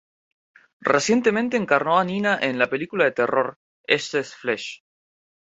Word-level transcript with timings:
Recientemente 0.79 1.57
encarnó 1.57 1.99
a 1.99 2.03
Nina 2.03 2.39
en 2.41 2.57
la 2.57 2.71
película 2.71 3.05
de 3.05 3.11
terror 3.11 3.59
"Excess 3.85 4.33
Flesh". 4.33 4.81